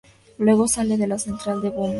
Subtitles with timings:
[0.39, 1.89] Luego sale de la central de bombas.